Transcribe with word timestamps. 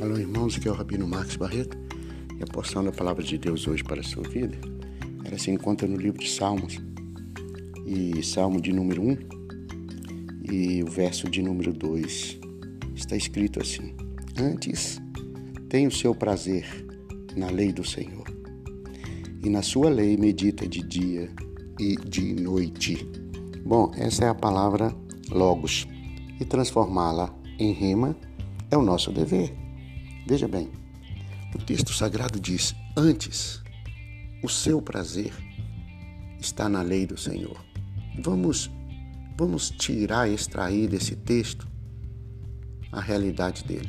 Alô, 0.00 0.16
irmãos, 0.16 0.56
aqui 0.56 0.68
é 0.68 0.70
o 0.70 0.74
Rabino 0.74 1.08
Marcos 1.08 1.34
Barreto 1.34 1.76
e 2.38 2.42
a 2.44 2.46
porção 2.46 2.84
da 2.84 2.92
palavra 2.92 3.20
de 3.20 3.36
Deus 3.36 3.66
hoje 3.66 3.82
para 3.82 4.00
a 4.00 4.04
sua 4.04 4.22
vida 4.22 4.56
ela 5.24 5.36
se 5.36 5.50
encontra 5.50 5.88
no 5.88 5.96
livro 5.96 6.20
de 6.20 6.30
Salmos 6.30 6.78
e 7.84 8.22
Salmo 8.22 8.60
de 8.60 8.72
número 8.72 9.02
1 9.02 9.18
e 10.52 10.84
o 10.84 10.86
verso 10.86 11.28
de 11.28 11.42
número 11.42 11.72
2 11.72 12.38
está 12.94 13.16
escrito 13.16 13.60
assim: 13.60 13.92
Antes 14.38 15.00
tem 15.68 15.88
o 15.88 15.90
seu 15.90 16.14
prazer 16.14 16.64
na 17.34 17.50
lei 17.50 17.72
do 17.72 17.84
Senhor 17.84 18.26
e 19.42 19.50
na 19.50 19.62
sua 19.62 19.90
lei 19.90 20.16
medita 20.16 20.68
de 20.68 20.80
dia 20.80 21.28
e 21.76 21.96
de 21.96 22.34
noite. 22.34 23.04
Bom, 23.66 23.90
essa 23.96 24.26
é 24.26 24.28
a 24.28 24.34
palavra 24.34 24.94
logos 25.28 25.88
e 26.38 26.44
transformá-la 26.44 27.34
em 27.58 27.72
rima 27.72 28.16
é 28.70 28.76
o 28.76 28.82
nosso 28.82 29.10
dever. 29.10 29.57
Veja 30.28 30.46
bem, 30.46 30.68
o 31.54 31.58
texto 31.58 31.94
sagrado 31.94 32.38
diz: 32.38 32.74
Antes, 32.94 33.62
o 34.44 34.48
seu 34.48 34.82
prazer 34.82 35.32
está 36.38 36.68
na 36.68 36.82
lei 36.82 37.06
do 37.06 37.16
Senhor. 37.16 37.58
Vamos, 38.22 38.70
vamos 39.38 39.70
tirar, 39.70 40.28
extrair 40.28 40.86
desse 40.86 41.16
texto 41.16 41.66
a 42.92 43.00
realidade 43.00 43.64
dele. 43.64 43.88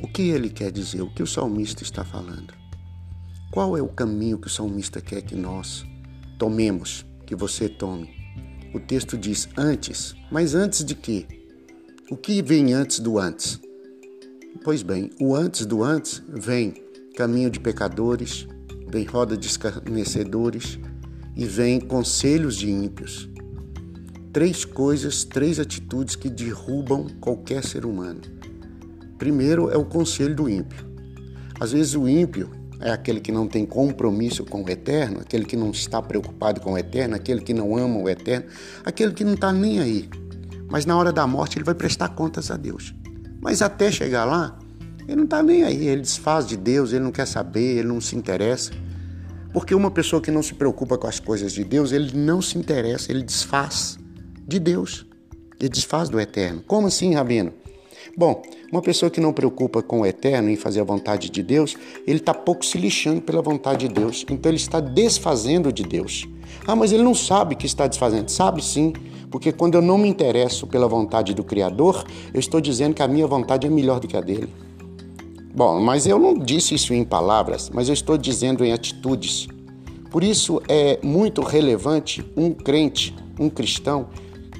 O 0.00 0.08
que 0.08 0.22
ele 0.30 0.48
quer 0.48 0.72
dizer? 0.72 1.02
O 1.02 1.12
que 1.12 1.22
o 1.22 1.26
salmista 1.26 1.82
está 1.82 2.02
falando? 2.02 2.54
Qual 3.50 3.76
é 3.76 3.82
o 3.82 3.88
caminho 3.88 4.38
que 4.38 4.46
o 4.46 4.50
salmista 4.50 5.02
quer 5.02 5.20
que 5.20 5.34
nós 5.34 5.84
tomemos, 6.38 7.04
que 7.26 7.36
você 7.36 7.68
tome? 7.68 8.10
O 8.72 8.80
texto 8.80 9.18
diz 9.18 9.46
antes, 9.58 10.16
mas 10.30 10.54
antes 10.54 10.82
de 10.82 10.94
quê? 10.94 11.26
O 12.10 12.16
que 12.16 12.40
vem 12.40 12.72
antes 12.72 12.98
do 12.98 13.18
antes? 13.18 13.60
Pois 14.64 14.82
bem, 14.82 15.10
o 15.20 15.34
antes 15.34 15.66
do 15.66 15.82
antes 15.82 16.22
vem 16.28 16.74
caminho 17.16 17.50
de 17.50 17.58
pecadores, 17.58 18.46
vem 18.88 19.04
roda 19.04 19.36
de 19.36 19.46
escarnecedores 19.46 20.78
e 21.34 21.44
vem 21.44 21.80
conselhos 21.80 22.56
de 22.56 22.70
ímpios. 22.70 23.28
Três 24.32 24.64
coisas, 24.64 25.24
três 25.24 25.58
atitudes 25.58 26.14
que 26.14 26.30
derrubam 26.30 27.08
qualquer 27.20 27.64
ser 27.64 27.84
humano. 27.84 28.20
Primeiro 29.18 29.68
é 29.70 29.76
o 29.76 29.84
conselho 29.84 30.34
do 30.34 30.48
ímpio. 30.48 30.86
Às 31.58 31.72
vezes 31.72 31.94
o 31.94 32.08
ímpio 32.08 32.50
é 32.80 32.90
aquele 32.90 33.20
que 33.20 33.32
não 33.32 33.48
tem 33.48 33.66
compromisso 33.66 34.44
com 34.44 34.62
o 34.62 34.70
eterno, 34.70 35.20
aquele 35.20 35.44
que 35.44 35.56
não 35.56 35.70
está 35.70 36.00
preocupado 36.00 36.60
com 36.60 36.72
o 36.72 36.78
eterno, 36.78 37.14
aquele 37.14 37.40
que 37.40 37.54
não 37.54 37.76
ama 37.76 37.98
o 37.98 38.08
eterno, 38.08 38.46
aquele 38.84 39.12
que 39.12 39.24
não 39.24 39.34
está 39.34 39.52
nem 39.52 39.80
aí. 39.80 40.08
Mas 40.70 40.86
na 40.86 40.96
hora 40.96 41.12
da 41.12 41.26
morte 41.26 41.58
ele 41.58 41.64
vai 41.64 41.74
prestar 41.74 42.10
contas 42.10 42.50
a 42.50 42.56
Deus. 42.56 42.94
Mas 43.42 43.60
até 43.60 43.90
chegar 43.90 44.24
lá, 44.24 44.56
ele 45.06 45.16
não 45.16 45.24
está 45.24 45.42
nem 45.42 45.64
aí, 45.64 45.88
ele 45.88 46.00
desfaz 46.00 46.46
de 46.46 46.56
Deus, 46.56 46.92
ele 46.92 47.02
não 47.02 47.10
quer 47.10 47.26
saber, 47.26 47.78
ele 47.78 47.88
não 47.88 48.00
se 48.00 48.14
interessa. 48.14 48.70
Porque 49.52 49.74
uma 49.74 49.90
pessoa 49.90 50.22
que 50.22 50.30
não 50.30 50.44
se 50.44 50.54
preocupa 50.54 50.96
com 50.96 51.08
as 51.08 51.18
coisas 51.18 51.52
de 51.52 51.64
Deus, 51.64 51.90
ele 51.90 52.16
não 52.16 52.40
se 52.40 52.56
interessa, 52.56 53.10
ele 53.10 53.24
desfaz 53.24 53.98
de 54.46 54.60
Deus. 54.60 55.04
Ele 55.58 55.68
desfaz 55.68 56.08
do 56.08 56.20
eterno. 56.20 56.62
Como 56.66 56.86
assim, 56.86 57.14
Rabino? 57.14 57.52
Bom, 58.16 58.42
uma 58.72 58.80
pessoa 58.80 59.10
que 59.10 59.20
não 59.20 59.34
preocupa 59.34 59.82
com 59.82 60.00
o 60.00 60.06
eterno 60.06 60.48
em 60.48 60.56
fazer 60.56 60.80
a 60.80 60.84
vontade 60.84 61.28
de 61.28 61.42
Deus, 61.42 61.76
ele 62.06 62.18
está 62.18 62.32
pouco 62.32 62.64
se 62.64 62.78
lixando 62.78 63.20
pela 63.20 63.42
vontade 63.42 63.86
de 63.86 63.94
Deus. 63.94 64.24
Então 64.30 64.50
ele 64.50 64.56
está 64.56 64.80
desfazendo 64.80 65.70
de 65.70 65.82
Deus. 65.82 66.26
Ah, 66.66 66.74
mas 66.74 66.90
ele 66.90 67.02
não 67.02 67.14
sabe 67.14 67.54
que 67.54 67.66
está 67.66 67.86
desfazendo. 67.86 68.30
Sabe 68.30 68.64
sim. 68.64 68.94
Porque 69.30 69.52
quando 69.52 69.74
eu 69.74 69.82
não 69.82 69.98
me 69.98 70.08
interesso 70.08 70.66
pela 70.66 70.88
vontade 70.88 71.34
do 71.34 71.44
Criador, 71.44 72.02
eu 72.32 72.40
estou 72.40 72.62
dizendo 72.62 72.94
que 72.94 73.02
a 73.02 73.08
minha 73.08 73.26
vontade 73.26 73.66
é 73.66 73.70
melhor 73.70 74.00
do 74.00 74.08
que 74.08 74.16
a 74.16 74.22
dele. 74.22 74.48
Bom, 75.54 75.78
mas 75.78 76.06
eu 76.06 76.18
não 76.18 76.32
disse 76.32 76.74
isso 76.74 76.94
em 76.94 77.04
palavras, 77.04 77.68
mas 77.68 77.88
eu 77.88 77.94
estou 77.94 78.16
dizendo 78.16 78.64
em 78.64 78.72
atitudes. 78.72 79.48
Por 80.10 80.24
isso 80.24 80.62
é 80.66 80.98
muito 81.02 81.42
relevante 81.42 82.24
um 82.34 82.52
crente, 82.52 83.14
um 83.38 83.50
cristão, 83.50 84.08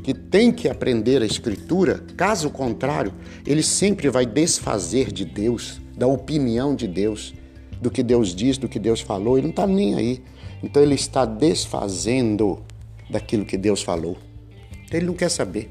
que 0.02 0.12
tem 0.12 0.50
que 0.50 0.68
aprender 0.68 1.22
a 1.22 1.26
Escritura, 1.26 2.04
caso 2.16 2.50
contrário, 2.50 3.12
ele 3.46 3.62
sempre 3.62 4.10
vai 4.10 4.26
desfazer 4.26 5.12
de 5.12 5.24
Deus, 5.24 5.80
da 5.96 6.06
opinião 6.06 6.74
de 6.74 6.88
Deus, 6.88 7.34
do 7.80 7.90
que 7.90 8.02
Deus 8.02 8.34
diz, 8.34 8.58
do 8.58 8.68
que 8.68 8.78
Deus 8.78 9.00
falou, 9.00 9.36
ele 9.36 9.48
não 9.48 9.50
está 9.50 9.66
nem 9.66 9.94
aí. 9.94 10.22
Então 10.62 10.82
ele 10.82 10.94
está 10.94 11.24
desfazendo 11.24 12.62
daquilo 13.10 13.44
que 13.44 13.56
Deus 13.56 13.82
falou. 13.82 14.16
Ele 14.92 15.06
não 15.06 15.14
quer 15.14 15.28
saber. 15.28 15.70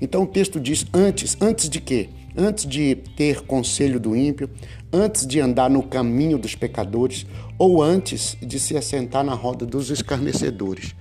Então 0.00 0.22
o 0.22 0.26
texto 0.26 0.58
diz: 0.58 0.84
antes, 0.92 1.36
antes 1.40 1.68
de 1.68 1.80
quê? 1.80 2.08
Antes 2.36 2.66
de 2.66 2.96
ter 3.16 3.42
conselho 3.42 3.98
do 3.98 4.14
ímpio, 4.14 4.50
antes 4.92 5.26
de 5.26 5.40
andar 5.40 5.70
no 5.70 5.82
caminho 5.82 6.36
dos 6.36 6.54
pecadores, 6.54 7.24
ou 7.58 7.82
antes 7.82 8.36
de 8.42 8.60
se 8.60 8.76
assentar 8.76 9.24
na 9.24 9.34
roda 9.34 9.64
dos 9.64 9.90
escarnecedores. 9.90 10.94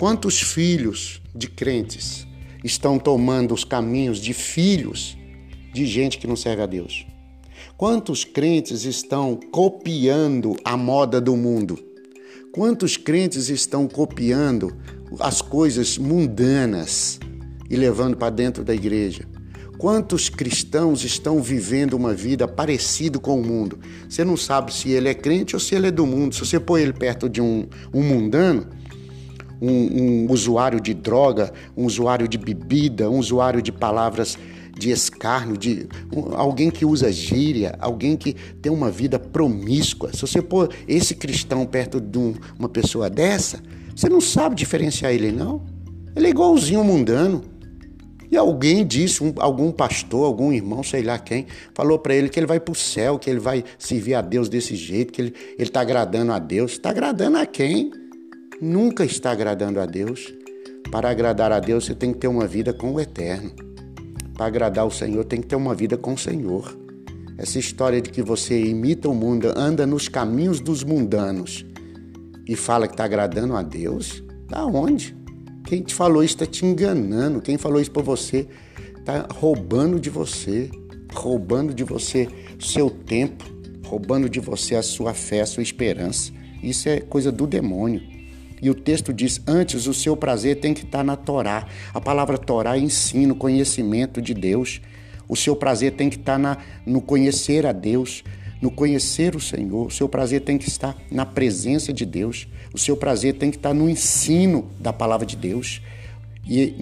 Quantos 0.00 0.40
filhos 0.40 1.20
de 1.34 1.46
crentes 1.46 2.26
estão 2.64 2.98
tomando 2.98 3.52
os 3.52 3.64
caminhos 3.64 4.18
de 4.18 4.32
filhos 4.32 5.14
de 5.74 5.84
gente 5.84 6.16
que 6.16 6.26
não 6.26 6.36
serve 6.36 6.62
a 6.62 6.66
Deus? 6.66 7.06
Quantos 7.76 8.24
crentes 8.24 8.86
estão 8.86 9.38
copiando 9.52 10.56
a 10.64 10.74
moda 10.74 11.20
do 11.20 11.36
mundo? 11.36 11.78
Quantos 12.50 12.96
crentes 12.96 13.50
estão 13.50 13.86
copiando 13.86 14.74
as 15.18 15.42
coisas 15.42 15.98
mundanas 15.98 17.20
e 17.68 17.76
levando 17.76 18.16
para 18.16 18.30
dentro 18.30 18.64
da 18.64 18.74
igreja. 18.74 19.28
Quantos 19.76 20.30
cristãos 20.30 21.04
estão 21.04 21.42
vivendo 21.42 21.92
uma 21.92 22.14
vida 22.14 22.48
parecida 22.48 23.18
com 23.18 23.38
o 23.38 23.44
mundo? 23.44 23.78
Você 24.08 24.24
não 24.24 24.38
sabe 24.38 24.72
se 24.72 24.88
ele 24.88 25.10
é 25.10 25.14
crente 25.14 25.54
ou 25.54 25.60
se 25.60 25.74
ele 25.74 25.88
é 25.88 25.90
do 25.90 26.06
mundo. 26.06 26.34
Se 26.34 26.40
você 26.40 26.58
põe 26.58 26.80
ele 26.80 26.94
perto 26.94 27.28
de 27.28 27.42
um, 27.42 27.68
um 27.92 28.02
mundano, 28.02 28.79
um, 29.60 30.24
um 30.24 30.32
usuário 30.32 30.80
de 30.80 30.94
droga, 30.94 31.52
um 31.76 31.84
usuário 31.84 32.26
de 32.26 32.38
bebida, 32.38 33.10
um 33.10 33.18
usuário 33.18 33.60
de 33.60 33.70
palavras 33.70 34.38
de 34.78 34.90
escárnio, 34.90 35.56
de 35.56 35.86
um, 36.14 36.34
alguém 36.34 36.70
que 36.70 36.84
usa 36.84 37.12
gíria, 37.12 37.76
alguém 37.78 38.16
que 38.16 38.34
tem 38.62 38.72
uma 38.72 38.90
vida 38.90 39.18
promíscua. 39.18 40.10
Se 40.12 40.22
você 40.22 40.40
pôr 40.40 40.70
esse 40.88 41.14
cristão 41.14 41.66
perto 41.66 42.00
de 42.00 42.18
um, 42.18 42.34
uma 42.58 42.68
pessoa 42.68 43.10
dessa, 43.10 43.60
você 43.94 44.08
não 44.08 44.20
sabe 44.20 44.54
diferenciar 44.54 45.12
ele, 45.12 45.30
não. 45.30 45.62
Ele 46.16 46.26
é 46.26 46.30
igualzinho 46.30 46.82
mundano. 46.82 47.42
E 48.30 48.36
alguém 48.36 48.86
disse, 48.86 49.22
um, 49.22 49.34
algum 49.38 49.72
pastor, 49.72 50.24
algum 50.24 50.52
irmão, 50.52 50.82
sei 50.82 51.02
lá 51.02 51.18
quem, 51.18 51.46
falou 51.74 51.98
para 51.98 52.14
ele 52.14 52.28
que 52.28 52.38
ele 52.38 52.46
vai 52.46 52.60
para 52.60 52.72
o 52.72 52.76
céu, 52.76 53.18
que 53.18 53.28
ele 53.28 53.40
vai 53.40 53.64
servir 53.76 54.14
a 54.14 54.20
Deus 54.20 54.48
desse 54.48 54.76
jeito, 54.76 55.12
que 55.12 55.20
ele 55.20 55.34
está 55.58 55.80
agradando 55.80 56.32
a 56.32 56.38
Deus. 56.38 56.72
Está 56.72 56.90
agradando 56.90 57.38
a 57.38 57.44
quem? 57.44 57.90
Nunca 58.60 59.06
está 59.06 59.30
agradando 59.30 59.80
a 59.80 59.86
Deus. 59.86 60.34
Para 60.90 61.08
agradar 61.08 61.50
a 61.50 61.58
Deus, 61.58 61.86
você 61.86 61.94
tem 61.94 62.12
que 62.12 62.18
ter 62.18 62.28
uma 62.28 62.46
vida 62.46 62.74
com 62.74 62.92
o 62.92 63.00
eterno. 63.00 63.52
Para 64.34 64.44
agradar 64.44 64.86
o 64.86 64.90
Senhor, 64.90 65.24
tem 65.24 65.40
que 65.40 65.46
ter 65.46 65.56
uma 65.56 65.74
vida 65.74 65.96
com 65.96 66.12
o 66.12 66.18
Senhor. 66.18 66.76
Essa 67.38 67.58
história 67.58 68.02
de 68.02 68.10
que 68.10 68.20
você 68.20 68.62
imita 68.62 69.08
o 69.08 69.14
mundo, 69.14 69.50
anda 69.56 69.86
nos 69.86 70.08
caminhos 70.08 70.60
dos 70.60 70.84
mundanos 70.84 71.64
e 72.46 72.54
fala 72.54 72.86
que 72.86 72.92
está 72.92 73.04
agradando 73.04 73.56
a 73.56 73.62
Deus, 73.62 74.22
da 74.46 74.66
onde? 74.66 75.16
Quem 75.64 75.80
te 75.80 75.94
falou 75.94 76.22
isso 76.22 76.34
está 76.34 76.44
te 76.44 76.66
enganando. 76.66 77.40
Quem 77.40 77.56
falou 77.56 77.80
isso 77.80 77.90
para 77.90 78.02
você 78.02 78.46
está 78.98 79.26
roubando 79.32 79.98
de 79.98 80.10
você, 80.10 80.70
roubando 81.14 81.72
de 81.72 81.82
você 81.82 82.28
seu 82.58 82.90
tempo, 82.90 83.42
roubando 83.86 84.28
de 84.28 84.38
você 84.38 84.74
a 84.74 84.82
sua 84.82 85.14
fé, 85.14 85.40
a 85.40 85.46
sua 85.46 85.62
esperança. 85.62 86.30
Isso 86.62 86.90
é 86.90 87.00
coisa 87.00 87.32
do 87.32 87.46
demônio. 87.46 88.09
E 88.62 88.68
o 88.68 88.74
texto 88.74 89.12
diz: 89.12 89.40
antes 89.46 89.86
o 89.86 89.94
seu 89.94 90.16
prazer 90.16 90.56
tem 90.56 90.74
que 90.74 90.84
estar 90.84 91.02
na 91.02 91.16
Torá. 91.16 91.66
A 91.94 92.00
palavra 92.00 92.36
Torá 92.36 92.76
é 92.76 92.80
ensino, 92.80 93.34
conhecimento 93.34 94.20
de 94.20 94.34
Deus. 94.34 94.80
O 95.28 95.36
seu 95.36 95.54
prazer 95.54 95.92
tem 95.92 96.10
que 96.10 96.16
estar 96.16 96.38
na, 96.38 96.58
no 96.84 97.00
conhecer 97.00 97.64
a 97.64 97.72
Deus, 97.72 98.24
no 98.60 98.70
conhecer 98.70 99.36
o 99.36 99.40
Senhor. 99.40 99.86
O 99.86 99.90
seu 99.90 100.08
prazer 100.08 100.40
tem 100.42 100.58
que 100.58 100.68
estar 100.68 100.96
na 101.10 101.24
presença 101.24 101.92
de 101.92 102.04
Deus. 102.04 102.48
O 102.74 102.78
seu 102.78 102.96
prazer 102.96 103.34
tem 103.34 103.50
que 103.50 103.56
estar 103.56 103.72
no 103.72 103.88
ensino 103.88 104.68
da 104.78 104.92
palavra 104.92 105.24
de 105.24 105.36
Deus. 105.36 105.80
E 106.46 106.74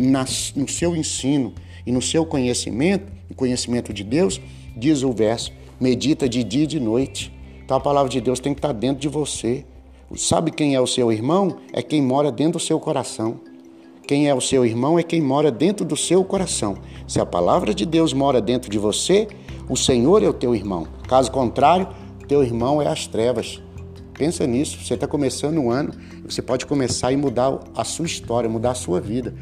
no 0.57 0.69
seu 0.69 0.97
ensino 0.97 1.53
e 1.87 1.93
no 1.93 2.03
seu 2.03 2.25
conhecimento, 2.25 3.11
o 3.31 3.35
conhecimento 3.35 3.93
de 3.93 4.05
Deus, 4.05 4.41
diz 4.77 5.03
o 5.03 5.13
verso, 5.13 5.53
medita 5.81 6.29
de 6.29 6.43
dia 6.43 6.65
e 6.65 6.67
de 6.67 6.81
noite. 6.81 7.33
Então 7.65 7.77
a 7.77 7.81
palavra 7.81 8.11
de 8.11 8.21
Deus 8.21 8.41
tem 8.41 8.53
que 8.55 8.59
estar 8.59 8.73
dentro 8.73 9.01
de 9.01 9.09
você. 9.09 9.65
Sabe 10.17 10.51
quem 10.51 10.75
é 10.75 10.81
o 10.81 10.87
seu 10.87 11.13
irmão? 11.13 11.59
É 11.73 11.83
quem 11.83 12.01
mora 12.01 12.33
dentro 12.33 12.59
do 12.59 12.65
seu 12.65 12.81
coração. 12.81 13.41
Quem 14.07 14.27
é 14.27 14.35
o 14.35 14.41
seu 14.41 14.65
irmão 14.65 14.99
é 14.99 15.03
quem 15.03 15.21
mora 15.21 15.51
dentro 15.51 15.85
do 15.85 15.97
seu 15.97 16.25
coração. 16.25 16.79
Se 17.07 17.21
a 17.21 17.27
palavra 17.27 17.75
de 17.75 17.85
Deus 17.85 18.15
mora 18.15 18.41
dentro 18.41 18.71
de 18.71 18.79
você, 18.79 19.29
o 19.69 19.77
Senhor 19.77 20.23
é 20.23 20.29
o 20.29 20.33
teu 20.33 20.55
irmão. 20.55 20.87
Caso 21.07 21.31
contrário, 21.31 21.87
teu 22.27 22.43
irmão 22.43 22.81
é 22.81 22.89
as 22.89 23.07
trevas. 23.07 23.63
Pensa 24.15 24.47
nisso. 24.47 24.79
Você 24.83 24.95
está 24.95 25.07
começando 25.07 25.59
um 25.59 25.71
ano, 25.71 25.93
você 26.25 26.41
pode 26.41 26.65
começar 26.65 27.13
e 27.13 27.17
mudar 27.17 27.61
a 27.77 27.85
sua 27.85 28.07
história, 28.07 28.49
mudar 28.49 28.71
a 28.71 28.75
sua 28.75 29.01
vida. 29.01 29.35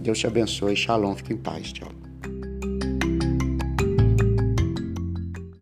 Deus 0.00 0.18
te 0.18 0.26
abençoe. 0.26 0.76
Shalom. 0.76 1.16
Fique 1.16 1.32
em 1.32 1.36
paz. 1.36 1.72
Tchau. 1.72 2.07